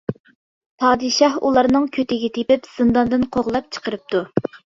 [0.83, 4.25] پادىشاھ ئۇلارنىڭ كۆتىگە تېپىپ زىنداندىن قوغلاپ چىقىرىپتۇ.